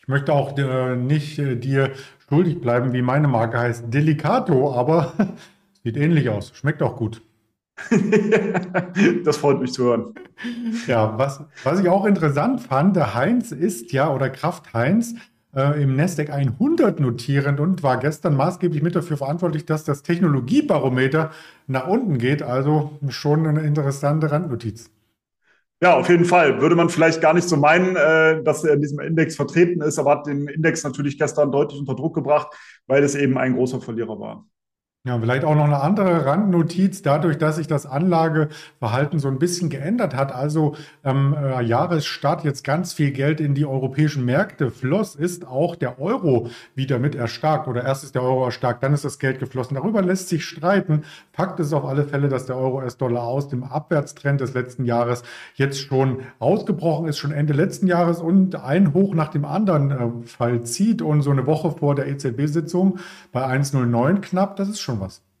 Ich 0.00 0.08
möchte 0.08 0.32
auch 0.32 0.56
äh, 0.58 0.96
nicht 0.96 1.38
äh, 1.38 1.56
dir 1.56 1.92
schuldig 2.28 2.60
bleiben, 2.60 2.92
wie 2.92 3.02
meine 3.02 3.28
Marke 3.28 3.58
heißt, 3.58 3.92
Delicato, 3.92 4.74
aber 4.74 5.12
sieht 5.82 5.96
ähnlich 5.96 6.28
aus. 6.28 6.52
Schmeckt 6.54 6.82
auch 6.82 6.96
gut. 6.96 7.22
das 9.24 9.36
freut 9.38 9.60
mich 9.60 9.72
zu 9.72 9.84
hören. 9.84 10.14
Ja, 10.86 11.18
was, 11.18 11.42
was 11.64 11.80
ich 11.80 11.88
auch 11.88 12.04
interessant 12.04 12.60
fand, 12.60 12.96
der 12.96 13.14
Heinz 13.14 13.50
ist 13.50 13.92
ja, 13.92 14.12
oder 14.12 14.30
Kraft 14.30 14.72
Heinz, 14.74 15.14
äh, 15.54 15.82
im 15.82 15.96
Nasdaq 15.96 16.30
100 16.30 17.00
notierend 17.00 17.60
und 17.60 17.82
war 17.82 17.98
gestern 17.98 18.36
maßgeblich 18.36 18.82
mit 18.82 18.94
dafür 18.94 19.16
verantwortlich, 19.16 19.66
dass 19.66 19.84
das 19.84 20.02
Technologiebarometer 20.02 21.30
nach 21.66 21.86
unten 21.86 22.18
geht. 22.18 22.42
Also 22.42 22.98
schon 23.08 23.46
eine 23.46 23.62
interessante 23.62 24.30
Randnotiz. 24.30 24.90
Ja, 25.82 25.96
auf 25.98 26.08
jeden 26.08 26.24
Fall. 26.24 26.60
Würde 26.60 26.76
man 26.76 26.88
vielleicht 26.88 27.20
gar 27.20 27.34
nicht 27.34 27.48
so 27.48 27.56
meinen, 27.56 27.96
äh, 27.96 28.42
dass 28.42 28.64
er 28.64 28.74
in 28.74 28.80
diesem 28.80 29.00
Index 29.00 29.36
vertreten 29.36 29.82
ist, 29.82 29.98
aber 29.98 30.12
hat 30.12 30.26
den 30.26 30.48
Index 30.48 30.82
natürlich 30.82 31.18
gestern 31.18 31.52
deutlich 31.52 31.78
unter 31.78 31.94
Druck 31.94 32.14
gebracht, 32.14 32.48
weil 32.86 33.02
es 33.02 33.14
eben 33.14 33.36
ein 33.36 33.54
großer 33.54 33.80
Verlierer 33.80 34.18
war. 34.18 34.46
Ja, 35.06 35.18
vielleicht 35.18 35.44
auch 35.44 35.54
noch 35.54 35.64
eine 35.64 35.82
andere 35.82 36.24
Randnotiz, 36.24 37.02
dadurch, 37.02 37.36
dass 37.36 37.56
sich 37.56 37.66
das 37.66 37.84
Anlageverhalten 37.84 39.18
so 39.18 39.28
ein 39.28 39.38
bisschen 39.38 39.68
geändert 39.68 40.16
hat, 40.16 40.32
also 40.34 40.76
ähm, 41.04 41.36
Jahresstart 41.60 42.42
jetzt 42.42 42.64
ganz 42.64 42.94
viel 42.94 43.10
Geld 43.10 43.38
in 43.38 43.54
die 43.54 43.66
europäischen 43.66 44.24
Märkte 44.24 44.70
floss, 44.70 45.14
ist 45.14 45.46
auch 45.46 45.76
der 45.76 46.00
Euro 46.00 46.48
wieder 46.74 46.98
mit 46.98 47.14
erstarkt 47.14 47.68
oder 47.68 47.84
erst 47.84 48.04
ist 48.04 48.14
der 48.14 48.22
Euro 48.22 48.46
erstarkt, 48.46 48.82
dann 48.82 48.94
ist 48.94 49.04
das 49.04 49.18
Geld 49.18 49.40
geflossen. 49.40 49.74
Darüber 49.74 50.00
lässt 50.00 50.30
sich 50.30 50.46
streiten. 50.46 51.02
Fakt 51.34 51.60
ist 51.60 51.74
auf 51.74 51.84
alle 51.84 52.04
Fälle, 52.04 52.30
dass 52.30 52.46
der 52.46 52.56
Euro-US-Dollar 52.56 53.24
aus 53.24 53.48
dem 53.48 53.62
Abwärtstrend 53.62 54.40
des 54.40 54.54
letzten 54.54 54.86
Jahres 54.86 55.22
jetzt 55.54 55.80
schon 55.80 56.20
ausgebrochen 56.38 57.08
ist, 57.08 57.18
schon 57.18 57.32
Ende 57.32 57.52
letzten 57.52 57.88
Jahres 57.88 58.22
und 58.22 58.54
ein 58.54 58.94
Hoch 58.94 59.14
nach 59.14 59.28
dem 59.28 59.44
anderen 59.44 59.90
äh, 59.90 60.26
Fall 60.26 60.62
zieht 60.62 61.02
und 61.02 61.20
so 61.20 61.30
eine 61.30 61.46
Woche 61.46 61.72
vor 61.72 61.94
der 61.94 62.06
EZB-Sitzung 62.06 63.00
bei 63.32 63.44
1,09 63.44 64.22
knapp, 64.22 64.56
das 64.56 64.70
ist 64.70 64.80
schon 64.80 64.93
schon 64.94 65.00
was. 65.00 65.33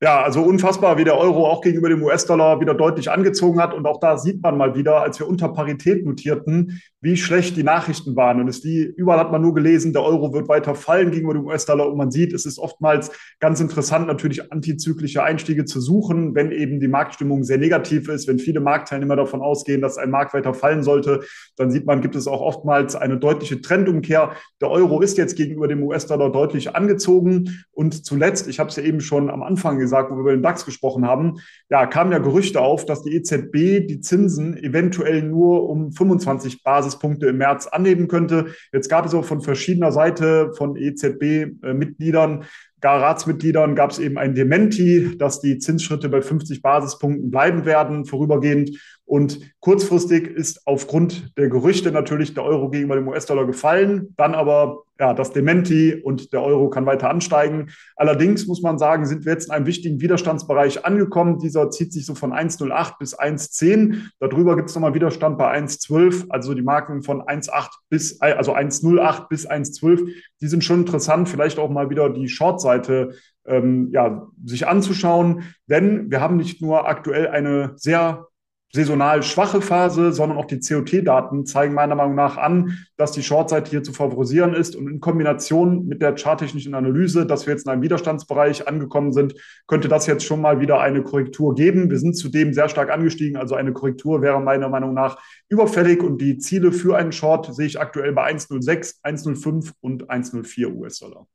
Ja, 0.00 0.22
also 0.22 0.42
unfassbar, 0.42 0.96
wie 0.96 1.02
der 1.02 1.18
Euro 1.18 1.48
auch 1.48 1.60
gegenüber 1.60 1.88
dem 1.88 2.04
US-Dollar 2.04 2.60
wieder 2.60 2.72
deutlich 2.72 3.10
angezogen 3.10 3.60
hat. 3.60 3.74
Und 3.74 3.84
auch 3.84 3.98
da 3.98 4.16
sieht 4.16 4.40
man 4.40 4.56
mal 4.56 4.76
wieder, 4.76 5.02
als 5.02 5.18
wir 5.18 5.26
unter 5.26 5.48
Parität 5.48 6.06
notierten, 6.06 6.80
wie 7.00 7.16
schlecht 7.16 7.56
die 7.56 7.64
Nachrichten 7.64 8.14
waren. 8.14 8.40
Und 8.40 8.46
es 8.46 8.60
die, 8.60 8.84
überall 8.84 9.18
hat 9.18 9.32
man 9.32 9.42
nur 9.42 9.54
gelesen, 9.54 9.92
der 9.92 10.04
Euro 10.04 10.32
wird 10.32 10.48
weiter 10.48 10.76
fallen 10.76 11.10
gegenüber 11.10 11.34
dem 11.34 11.46
US-Dollar. 11.46 11.88
Und 11.88 11.98
man 11.98 12.12
sieht, 12.12 12.32
es 12.32 12.46
ist 12.46 12.60
oftmals 12.60 13.10
ganz 13.40 13.58
interessant, 13.58 14.06
natürlich 14.06 14.52
antizyklische 14.52 15.24
Einstiege 15.24 15.64
zu 15.64 15.80
suchen, 15.80 16.32
wenn 16.36 16.52
eben 16.52 16.78
die 16.78 16.86
Marktstimmung 16.86 17.42
sehr 17.42 17.58
negativ 17.58 18.08
ist, 18.08 18.28
wenn 18.28 18.38
viele 18.38 18.60
Marktteilnehmer 18.60 19.16
davon 19.16 19.42
ausgehen, 19.42 19.80
dass 19.80 19.98
ein 19.98 20.10
Markt 20.10 20.32
weiter 20.32 20.54
fallen 20.54 20.84
sollte, 20.84 21.24
dann 21.56 21.72
sieht 21.72 21.86
man, 21.86 22.02
gibt 22.02 22.14
es 22.14 22.28
auch 22.28 22.40
oftmals 22.40 22.94
eine 22.94 23.18
deutliche 23.18 23.60
Trendumkehr. 23.60 24.30
Der 24.60 24.70
Euro 24.70 25.00
ist 25.00 25.18
jetzt 25.18 25.36
gegenüber 25.36 25.66
dem 25.66 25.82
US-Dollar 25.82 26.30
deutlich 26.30 26.76
angezogen. 26.76 27.64
Und 27.72 28.06
zuletzt, 28.06 28.46
ich 28.46 28.60
habe 28.60 28.70
es 28.70 28.76
ja 28.76 28.84
eben 28.84 29.00
schon 29.00 29.28
am 29.28 29.42
Anfang 29.42 29.78
gesagt, 29.78 29.87
gesagt, 29.88 30.10
wo 30.10 30.16
wir 30.16 30.20
über 30.20 30.30
den 30.32 30.42
DAX 30.42 30.64
gesprochen 30.64 31.06
haben, 31.06 31.40
ja, 31.70 31.86
kamen 31.86 32.12
ja 32.12 32.18
Gerüchte 32.18 32.60
auf, 32.60 32.84
dass 32.84 33.02
die 33.02 33.14
EZB 33.14 33.86
die 33.86 34.00
Zinsen 34.00 34.56
eventuell 34.56 35.22
nur 35.22 35.68
um 35.68 35.92
25 35.92 36.62
Basispunkte 36.62 37.26
im 37.26 37.38
März 37.38 37.66
anheben 37.66 38.08
könnte. 38.08 38.46
Jetzt 38.72 38.88
gab 38.88 39.06
es 39.06 39.14
auch 39.14 39.24
von 39.24 39.40
verschiedener 39.40 39.92
Seite 39.92 40.52
von 40.54 40.76
EZB-Mitgliedern 40.76 42.44
gar 42.80 43.02
Ratsmitgliedern 43.02 43.74
gab 43.74 43.90
es 43.90 43.98
eben 43.98 44.18
ein 44.18 44.34
Dementi, 44.34 45.16
dass 45.18 45.40
die 45.40 45.58
Zinsschritte 45.58 46.08
bei 46.08 46.22
50 46.22 46.62
Basispunkten 46.62 47.30
bleiben 47.30 47.64
werden, 47.64 48.04
vorübergehend. 48.04 48.78
Und 49.04 49.40
kurzfristig 49.60 50.28
ist 50.28 50.66
aufgrund 50.66 51.36
der 51.36 51.48
Gerüchte 51.48 51.90
natürlich 51.90 52.34
der 52.34 52.44
Euro 52.44 52.70
gegenüber 52.70 52.96
dem 52.96 53.08
US-Dollar 53.08 53.46
gefallen. 53.46 54.14
Dann 54.16 54.34
aber 54.34 54.84
ja, 55.00 55.14
das 55.14 55.32
Dementi 55.32 55.94
und 55.94 56.32
der 56.32 56.42
Euro 56.42 56.70
kann 56.70 56.86
weiter 56.86 57.08
ansteigen. 57.08 57.70
Allerdings 57.94 58.46
muss 58.46 58.62
man 58.62 58.78
sagen, 58.78 59.06
sind 59.06 59.24
wir 59.24 59.32
jetzt 59.32 59.46
in 59.46 59.52
einem 59.52 59.66
wichtigen 59.66 60.00
Widerstandsbereich 60.00 60.84
angekommen. 60.84 61.38
Dieser 61.38 61.70
zieht 61.70 61.92
sich 61.92 62.04
so 62.04 62.14
von 62.14 62.32
1,08 62.32 62.98
bis 62.98 63.18
1,10. 63.18 64.08
Darüber 64.18 64.56
gibt 64.56 64.70
es 64.70 64.74
nochmal 64.74 64.94
Widerstand 64.94 65.38
bei 65.38 65.56
1,12. 65.56 66.26
Also 66.30 66.54
die 66.54 66.62
Marken 66.62 67.02
von 67.02 67.22
1,8 67.22 67.68
bis, 67.88 68.20
also 68.20 68.54
1,08 68.54 69.28
bis 69.28 69.48
1,12, 69.48 70.08
die 70.40 70.48
sind 70.48 70.64
schon 70.64 70.80
interessant. 70.80 71.28
Vielleicht 71.28 71.60
auch 71.60 71.70
mal 71.70 71.90
wieder 71.90 72.10
die 72.10 72.28
Shortseite 72.28 73.14
ähm, 73.46 73.90
ja, 73.92 74.26
sich 74.44 74.66
anzuschauen. 74.66 75.44
Denn 75.68 76.10
wir 76.10 76.20
haben 76.20 76.36
nicht 76.36 76.60
nur 76.60 76.88
aktuell 76.88 77.28
eine 77.28 77.72
sehr 77.76 78.26
saisonal 78.72 79.22
schwache 79.22 79.62
Phase, 79.62 80.12
sondern 80.12 80.36
auch 80.36 80.44
die 80.44 80.60
COT-Daten 80.60 81.46
zeigen 81.46 81.74
meiner 81.74 81.94
Meinung 81.94 82.14
nach 82.14 82.36
an, 82.36 82.78
dass 82.96 83.12
die 83.12 83.22
Shortseite 83.22 83.70
hier 83.70 83.82
zu 83.82 83.92
favorisieren 83.92 84.52
ist. 84.52 84.76
Und 84.76 84.88
in 84.88 85.00
Kombination 85.00 85.86
mit 85.86 86.02
der 86.02 86.16
charttechnischen 86.16 86.74
Analyse, 86.74 87.24
dass 87.26 87.46
wir 87.46 87.54
jetzt 87.54 87.66
in 87.66 87.72
einem 87.72 87.82
Widerstandsbereich 87.82 88.68
angekommen 88.68 89.12
sind, 89.12 89.34
könnte 89.66 89.88
das 89.88 90.06
jetzt 90.06 90.24
schon 90.24 90.42
mal 90.42 90.60
wieder 90.60 90.80
eine 90.80 91.02
Korrektur 91.02 91.54
geben. 91.54 91.90
Wir 91.90 91.98
sind 91.98 92.14
zudem 92.14 92.52
sehr 92.52 92.68
stark 92.68 92.90
angestiegen. 92.90 93.38
Also 93.38 93.54
eine 93.54 93.72
Korrektur 93.72 94.20
wäre 94.20 94.40
meiner 94.40 94.68
Meinung 94.68 94.92
nach 94.92 95.18
überfällig. 95.48 96.02
Und 96.02 96.20
die 96.20 96.36
Ziele 96.36 96.70
für 96.70 96.96
einen 96.96 97.12
Short 97.12 97.54
sehe 97.54 97.66
ich 97.66 97.80
aktuell 97.80 98.12
bei 98.12 98.30
1,06, 98.30 99.02
1,05 99.02 99.72
und 99.80 100.10
1,04 100.10 100.74
US-Dollar. 100.74 101.26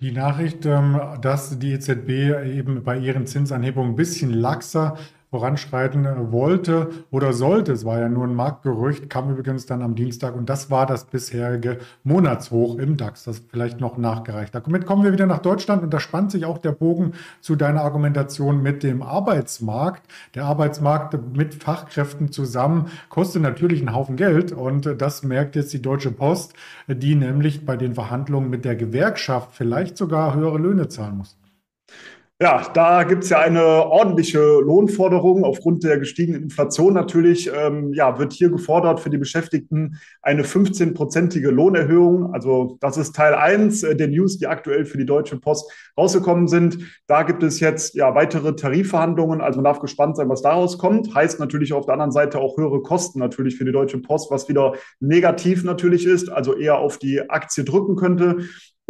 Die 0.00 0.12
Nachricht, 0.12 0.64
ähm, 0.64 1.00
dass 1.20 1.58
die 1.58 1.72
EZB 1.72 2.08
eben 2.56 2.84
bei 2.84 2.96
ihren 2.98 3.26
Zinsanhebungen 3.26 3.92
ein 3.92 3.96
bisschen 3.96 4.30
laxer 4.30 4.96
voranschreiten 5.30 6.32
wollte 6.32 6.90
oder 7.10 7.32
sollte. 7.32 7.72
Es 7.72 7.84
war 7.84 8.00
ja 8.00 8.08
nur 8.08 8.24
ein 8.24 8.34
Marktgerücht, 8.34 9.10
kam 9.10 9.30
übrigens 9.30 9.66
dann 9.66 9.82
am 9.82 9.94
Dienstag 9.94 10.34
und 10.34 10.48
das 10.48 10.70
war 10.70 10.86
das 10.86 11.04
bisherige 11.04 11.78
Monatshoch 12.02 12.78
im 12.78 12.96
DAX, 12.96 13.24
das 13.24 13.42
vielleicht 13.50 13.80
noch 13.80 13.98
nachgereicht. 13.98 14.54
Damit 14.54 14.86
kommen 14.86 15.04
wir 15.04 15.12
wieder 15.12 15.26
nach 15.26 15.40
Deutschland 15.40 15.82
und 15.82 15.92
da 15.92 16.00
spannt 16.00 16.32
sich 16.32 16.44
auch 16.44 16.58
der 16.58 16.72
Bogen 16.72 17.12
zu 17.40 17.56
deiner 17.56 17.82
Argumentation 17.82 18.62
mit 18.62 18.82
dem 18.82 19.02
Arbeitsmarkt. 19.02 20.10
Der 20.34 20.44
Arbeitsmarkt 20.44 21.36
mit 21.36 21.54
Fachkräften 21.54 22.32
zusammen 22.32 22.86
kostet 23.08 23.42
natürlich 23.42 23.80
einen 23.80 23.94
Haufen 23.94 24.16
Geld 24.16 24.52
und 24.52 24.94
das 24.98 25.22
merkt 25.22 25.56
jetzt 25.56 25.72
die 25.72 25.82
Deutsche 25.82 26.10
Post, 26.10 26.54
die 26.88 27.14
nämlich 27.14 27.66
bei 27.66 27.76
den 27.76 27.94
Verhandlungen 27.94 28.50
mit 28.50 28.64
der 28.64 28.76
Gewerkschaft 28.76 29.50
vielleicht 29.52 29.96
sogar 29.96 30.34
höhere 30.34 30.58
Löhne 30.58 30.88
zahlen 30.88 31.18
muss. 31.18 31.37
Ja, 32.40 32.70
da 32.72 33.02
gibt 33.02 33.24
es 33.24 33.30
ja 33.30 33.40
eine 33.40 33.64
ordentliche 33.64 34.38
Lohnforderung 34.38 35.42
aufgrund 35.42 35.82
der 35.82 35.98
gestiegenen 35.98 36.44
Inflation 36.44 36.94
natürlich. 36.94 37.50
Ähm, 37.52 37.92
ja, 37.92 38.20
wird 38.20 38.32
hier 38.32 38.48
gefordert 38.48 39.00
für 39.00 39.10
die 39.10 39.18
Beschäftigten 39.18 39.98
eine 40.22 40.44
15-prozentige 40.44 41.50
Lohnerhöhung. 41.50 42.32
Also 42.32 42.78
das 42.80 42.96
ist 42.96 43.16
Teil 43.16 43.34
eins 43.34 43.80
der 43.80 44.06
News, 44.06 44.38
die 44.38 44.46
aktuell 44.46 44.84
für 44.84 44.98
die 44.98 45.04
Deutsche 45.04 45.40
Post 45.40 45.68
rausgekommen 45.98 46.46
sind. 46.46 46.78
Da 47.08 47.24
gibt 47.24 47.42
es 47.42 47.58
jetzt 47.58 47.96
ja 47.96 48.14
weitere 48.14 48.54
Tarifverhandlungen. 48.54 49.40
Also 49.40 49.56
man 49.56 49.64
darf 49.64 49.80
gespannt 49.80 50.16
sein, 50.16 50.28
was 50.28 50.40
daraus 50.40 50.78
kommt. 50.78 51.12
Heißt 51.12 51.40
natürlich 51.40 51.72
auf 51.72 51.86
der 51.86 51.94
anderen 51.94 52.12
Seite 52.12 52.38
auch 52.38 52.56
höhere 52.56 52.82
Kosten 52.82 53.18
natürlich 53.18 53.56
für 53.56 53.64
die 53.64 53.72
Deutsche 53.72 53.98
Post, 53.98 54.30
was 54.30 54.48
wieder 54.48 54.74
negativ 55.00 55.64
natürlich 55.64 56.06
ist, 56.06 56.30
also 56.30 56.56
eher 56.56 56.78
auf 56.78 56.98
die 56.98 57.28
Aktie 57.28 57.64
drücken 57.64 57.96
könnte. 57.96 58.36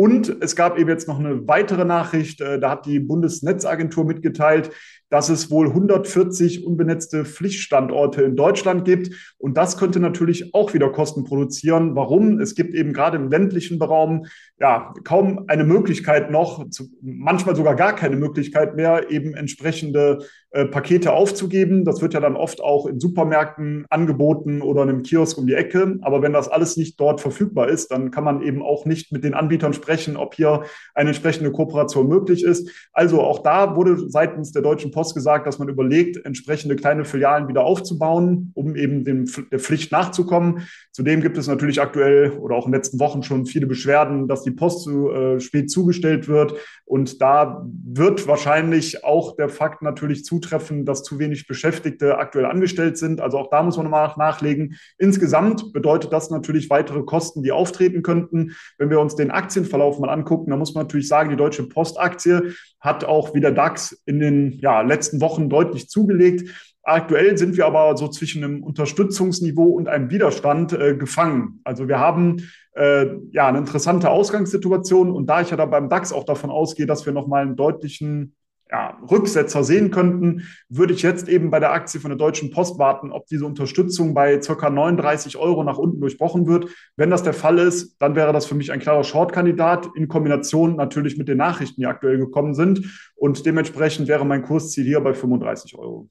Und 0.00 0.36
es 0.42 0.54
gab 0.54 0.78
eben 0.78 0.88
jetzt 0.88 1.08
noch 1.08 1.18
eine 1.18 1.48
weitere 1.48 1.84
Nachricht, 1.84 2.40
äh, 2.40 2.60
da 2.60 2.70
hat 2.70 2.86
die 2.86 3.00
Bundesnetzagentur 3.00 4.04
mitgeteilt, 4.04 4.70
dass 5.10 5.28
es 5.28 5.50
wohl 5.50 5.66
140 5.66 6.64
unbenetzte 6.64 7.24
Pflichtstandorte 7.24 8.22
in 8.22 8.36
Deutschland 8.36 8.84
gibt. 8.84 9.10
Und 9.38 9.56
das 9.56 9.76
könnte 9.76 9.98
natürlich 9.98 10.54
auch 10.54 10.72
wieder 10.72 10.90
Kosten 10.90 11.24
produzieren. 11.24 11.96
Warum? 11.96 12.38
Es 12.38 12.54
gibt 12.54 12.76
eben 12.76 12.92
gerade 12.92 13.16
im 13.16 13.28
ländlichen 13.28 13.82
Raum 13.82 14.26
ja 14.60 14.94
kaum 15.02 15.46
eine 15.48 15.64
Möglichkeit 15.64 16.30
noch, 16.30 16.64
manchmal 17.02 17.56
sogar 17.56 17.74
gar 17.74 17.96
keine 17.96 18.14
Möglichkeit 18.14 18.76
mehr, 18.76 19.10
eben 19.10 19.34
entsprechende 19.34 20.20
äh, 20.50 20.64
Pakete 20.64 21.12
aufzugeben. 21.12 21.84
Das 21.84 22.00
wird 22.00 22.14
ja 22.14 22.20
dann 22.20 22.34
oft 22.34 22.62
auch 22.62 22.86
in 22.86 23.00
Supermärkten 23.00 23.84
angeboten 23.90 24.62
oder 24.62 24.82
in 24.82 24.88
einem 24.88 25.02
Kiosk 25.02 25.36
um 25.36 25.46
die 25.46 25.52
Ecke. 25.52 25.98
Aber 26.00 26.22
wenn 26.22 26.32
das 26.32 26.48
alles 26.48 26.78
nicht 26.78 26.98
dort 26.98 27.20
verfügbar 27.20 27.68
ist, 27.68 27.90
dann 27.90 28.10
kann 28.10 28.24
man 28.24 28.40
eben 28.40 28.62
auch 28.62 28.86
nicht 28.86 29.12
mit 29.12 29.24
den 29.24 29.34
Anbietern 29.34 29.74
sprechen, 29.74 30.16
ob 30.16 30.34
hier 30.34 30.62
eine 30.94 31.10
entsprechende 31.10 31.52
Kooperation 31.52 32.08
möglich 32.08 32.44
ist. 32.44 32.70
Also 32.92 33.20
auch 33.20 33.40
da 33.40 33.76
wurde 33.76 34.08
seitens 34.08 34.52
der 34.52 34.62
Deutschen 34.62 34.90
Post 34.90 35.14
gesagt, 35.14 35.46
dass 35.46 35.58
man 35.58 35.68
überlegt, 35.68 36.24
entsprechende 36.24 36.76
kleine 36.76 37.04
Filialen 37.04 37.48
wieder 37.48 37.64
aufzubauen, 37.64 38.52
um 38.54 38.74
eben 38.74 39.04
dem, 39.04 39.26
der 39.52 39.58
Pflicht 39.58 39.92
nachzukommen. 39.92 40.66
Zudem 40.92 41.20
gibt 41.20 41.36
es 41.36 41.46
natürlich 41.46 41.80
aktuell 41.80 42.32
oder 42.32 42.56
auch 42.56 42.64
in 42.64 42.72
den 42.72 42.78
letzten 42.78 43.00
Wochen 43.00 43.22
schon 43.22 43.44
viele 43.44 43.66
Beschwerden, 43.66 44.28
dass 44.28 44.44
die 44.44 44.50
Post 44.50 44.82
zu 44.84 45.10
äh, 45.10 45.40
spät 45.40 45.70
zugestellt 45.70 46.26
wird. 46.26 46.54
Und 46.86 47.20
da 47.20 47.66
wird 47.84 48.26
wahrscheinlich 48.26 49.04
auch 49.04 49.36
der 49.36 49.50
Fakt 49.50 49.82
natürlich 49.82 50.24
zutreffen, 50.38 50.84
dass 50.84 51.02
zu 51.02 51.18
wenig 51.18 51.46
Beschäftigte 51.46 52.18
aktuell 52.18 52.46
angestellt 52.46 52.96
sind. 52.96 53.20
Also 53.20 53.38
auch 53.38 53.50
da 53.50 53.62
muss 53.62 53.76
man 53.76 53.84
nochmal 53.84 54.12
nachlegen. 54.16 54.76
Insgesamt 54.98 55.72
bedeutet 55.72 56.12
das 56.12 56.30
natürlich 56.30 56.70
weitere 56.70 57.02
Kosten, 57.02 57.42
die 57.42 57.52
auftreten 57.52 58.02
könnten. 58.02 58.52
Wenn 58.78 58.90
wir 58.90 59.00
uns 59.00 59.16
den 59.16 59.30
Aktienverlauf 59.30 59.98
mal 59.98 60.10
angucken, 60.10 60.50
dann 60.50 60.58
muss 60.58 60.74
man 60.74 60.84
natürlich 60.84 61.08
sagen, 61.08 61.30
die 61.30 61.36
Deutsche 61.36 61.64
Postaktie 61.64 62.54
hat 62.80 63.04
auch 63.04 63.34
wie 63.34 63.40
der 63.40 63.52
DAX 63.52 64.00
in 64.06 64.20
den 64.20 64.52
ja, 64.60 64.82
letzten 64.82 65.20
Wochen 65.20 65.48
deutlich 65.48 65.88
zugelegt. 65.88 66.48
Aktuell 66.82 67.36
sind 67.36 67.56
wir 67.56 67.66
aber 67.66 67.96
so 67.96 68.08
zwischen 68.08 68.42
einem 68.42 68.62
Unterstützungsniveau 68.62 69.64
und 69.64 69.88
einem 69.88 70.10
Widerstand 70.10 70.72
äh, 70.72 70.96
gefangen. 70.96 71.60
Also 71.64 71.88
wir 71.88 71.98
haben 71.98 72.48
äh, 72.72 73.08
ja 73.30 73.48
eine 73.48 73.58
interessante 73.58 74.08
Ausgangssituation 74.08 75.10
und 75.10 75.26
da 75.26 75.42
ich 75.42 75.50
ja 75.50 75.56
da 75.56 75.66
beim 75.66 75.90
DAX 75.90 76.12
auch 76.12 76.24
davon 76.24 76.50
ausgehe, 76.50 76.86
dass 76.86 77.04
wir 77.04 77.12
nochmal 77.12 77.42
einen 77.42 77.56
deutlichen 77.56 78.36
ja, 78.70 78.98
Rücksetzer 79.10 79.64
sehen 79.64 79.90
könnten, 79.90 80.46
würde 80.68 80.92
ich 80.92 81.02
jetzt 81.02 81.28
eben 81.28 81.50
bei 81.50 81.60
der 81.60 81.72
Aktie 81.72 82.00
von 82.00 82.10
der 82.10 82.18
Deutschen 82.18 82.50
Post 82.50 82.78
warten, 82.78 83.12
ob 83.12 83.26
diese 83.26 83.46
Unterstützung 83.46 84.14
bei 84.14 84.38
ca. 84.38 84.70
39 84.70 85.36
Euro 85.36 85.64
nach 85.64 85.78
unten 85.78 86.00
durchbrochen 86.00 86.46
wird. 86.46 86.68
Wenn 86.96 87.10
das 87.10 87.22
der 87.22 87.32
Fall 87.32 87.58
ist, 87.58 87.96
dann 88.00 88.14
wäre 88.14 88.32
das 88.32 88.46
für 88.46 88.54
mich 88.54 88.70
ein 88.72 88.80
klarer 88.80 89.04
Short-Kandidat 89.04 89.88
in 89.94 90.08
Kombination 90.08 90.76
natürlich 90.76 91.16
mit 91.16 91.28
den 91.28 91.38
Nachrichten, 91.38 91.80
die 91.80 91.86
aktuell 91.86 92.18
gekommen 92.18 92.54
sind. 92.54 93.10
Und 93.16 93.46
dementsprechend 93.46 94.08
wäre 94.08 94.26
mein 94.26 94.42
Kursziel 94.42 94.84
hier 94.84 95.00
bei 95.00 95.14
35 95.14 95.76
Euro. 95.78 96.08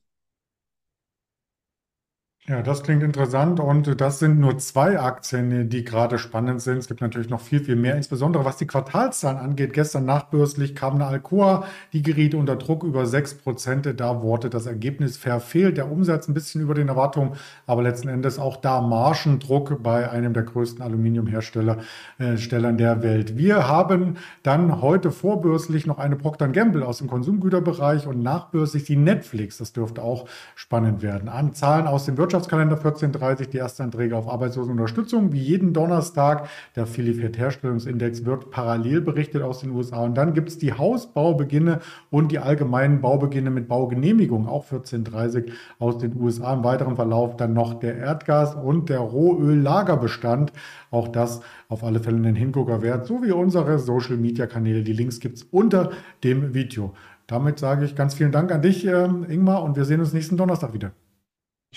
Ja, 2.49 2.61
das 2.61 2.81
klingt 2.81 3.03
interessant 3.03 3.59
und 3.59 3.99
das 3.99 4.19
sind 4.19 4.39
nur 4.39 4.57
zwei 4.57 5.01
Aktien, 5.01 5.67
die 5.67 5.83
gerade 5.83 6.17
spannend 6.17 6.61
sind. 6.61 6.77
Es 6.77 6.87
gibt 6.87 7.01
natürlich 7.01 7.29
noch 7.29 7.41
viel, 7.41 7.59
viel 7.59 7.75
mehr, 7.75 7.97
insbesondere 7.97 8.45
was 8.45 8.55
die 8.55 8.65
Quartalszahlen 8.65 9.37
angeht. 9.37 9.73
Gestern 9.73 10.05
nachbörslich 10.05 10.73
kam 10.73 10.95
eine 10.95 11.07
Alcoa, 11.07 11.65
die 11.91 12.01
geriet 12.01 12.35
unter 12.35 12.55
Druck 12.55 12.85
über 12.85 13.05
sechs 13.05 13.33
Prozent. 13.33 13.99
Da 13.99 14.21
wurde 14.21 14.49
das 14.49 14.65
Ergebnis 14.65 15.17
verfehlt, 15.17 15.75
der 15.75 15.91
Umsatz 15.91 16.29
ein 16.29 16.33
bisschen 16.33 16.61
über 16.61 16.73
den 16.73 16.87
Erwartungen, 16.87 17.33
aber 17.65 17.83
letzten 17.83 18.07
Endes 18.07 18.39
auch 18.39 18.55
da 18.55 18.79
Margendruck 18.79 19.83
bei 19.83 20.09
einem 20.09 20.33
der 20.33 20.43
größten 20.43 20.81
Aluminiumhersteller 20.81 21.79
äh, 22.17 22.37
der 22.37 23.03
Welt. 23.03 23.37
Wir 23.37 23.67
haben 23.67 24.15
dann 24.43 24.81
heute 24.81 25.11
vorbörslich 25.11 25.85
noch 25.85 25.97
eine 25.97 26.15
Procter 26.15 26.47
Gamble 26.47 26.83
aus 26.83 26.99
dem 26.99 27.07
Konsumgüterbereich 27.09 28.07
und 28.07 28.23
nachbörslich 28.23 28.85
die 28.85 28.95
Netflix. 28.95 29.57
Das 29.57 29.73
dürfte 29.73 30.01
auch 30.01 30.29
spannend 30.55 31.01
werden. 31.01 31.27
An 31.27 31.53
Zahlen 31.53 31.87
aus 31.87 32.05
dem 32.05 32.15
Wirtschafts 32.15 32.36
Wirtschaftskalender 32.37 32.77
14.30 32.77 33.49
die 33.49 33.57
Erstanträge 33.57 34.15
auf 34.15 34.29
Arbeitslosenunterstützung. 34.29 35.33
Wie 35.33 35.39
jeden 35.39 35.73
Donnerstag, 35.73 36.47
der 36.75 36.85
Philipp-Herstellungsindex 36.85 38.25
wird 38.25 38.51
parallel 38.51 39.01
berichtet 39.01 39.41
aus 39.41 39.61
den 39.61 39.71
USA. 39.71 40.03
Und 40.03 40.15
dann 40.15 40.35
gibt 40.35 40.49
es 40.49 40.59
die 40.59 40.73
Hausbaubeginne 40.73 41.79
und 42.11 42.31
die 42.31 42.37
allgemeinen 42.37 43.01
Baubeginne 43.01 43.49
mit 43.49 43.67
Baugenehmigung, 43.67 44.47
auch 44.47 44.65
14.30 44.65 45.51
aus 45.79 45.97
den 45.97 46.15
USA. 46.21 46.53
Im 46.53 46.63
weiteren 46.63 46.95
Verlauf 46.95 47.37
dann 47.37 47.53
noch 47.53 47.73
der 47.79 47.97
Erdgas- 47.97 48.53
und 48.53 48.89
der 48.89 48.99
Rohöllagerbestand. 48.99 50.53
Auch 50.91 51.07
das 51.07 51.41
auf 51.69 51.83
alle 51.83 51.99
Fälle 51.99 52.17
einen 52.17 52.35
Hingucker 52.35 52.83
wert, 52.83 53.07
so 53.07 53.23
wie 53.23 53.31
unsere 53.31 53.79
Social-Media-Kanäle. 53.79 54.83
Die 54.83 54.93
Links 54.93 55.19
gibt 55.19 55.37
es 55.37 55.43
unter 55.49 55.89
dem 56.23 56.53
Video. 56.53 56.93
Damit 57.25 57.57
sage 57.57 57.83
ich 57.83 57.95
ganz 57.95 58.13
vielen 58.13 58.31
Dank 58.31 58.51
an 58.51 58.61
dich, 58.61 58.85
ähm, 58.85 59.25
Ingmar, 59.27 59.63
und 59.63 59.75
wir 59.75 59.85
sehen 59.85 60.01
uns 60.01 60.13
nächsten 60.13 60.37
Donnerstag 60.37 60.73
wieder. 60.73 60.91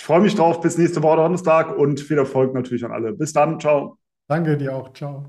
Ich 0.01 0.05
freue 0.05 0.23
mich 0.23 0.35
drauf. 0.35 0.63
Bis 0.63 0.79
nächste 0.79 1.03
Woche 1.03 1.17
Donnerstag 1.17 1.77
und 1.77 2.01
viel 2.01 2.17
Erfolg 2.17 2.55
natürlich 2.55 2.87
an 2.87 2.91
alle. 2.91 3.13
Bis 3.13 3.35
dann. 3.35 3.61
Ciao. 3.61 3.99
Danke 4.29 4.57
dir 4.57 4.75
auch. 4.75 4.95
Ciao. 4.95 5.27